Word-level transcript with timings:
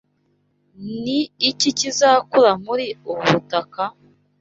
Ni 1.01 1.19
iki 1.49 1.69
kizakura 1.79 2.51
muri 2.65 2.85
ubu 3.09 3.23
butaka? 3.31 3.83